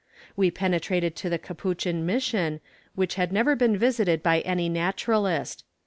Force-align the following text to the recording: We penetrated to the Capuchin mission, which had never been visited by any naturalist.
We 0.35 0.49
penetrated 0.49 1.15
to 1.17 1.29
the 1.29 1.37
Capuchin 1.37 2.07
mission, 2.07 2.59
which 2.95 3.13
had 3.21 3.31
never 3.31 3.55
been 3.55 3.77
visited 3.77 4.23
by 4.23 4.39
any 4.39 4.67
naturalist. 4.67 5.63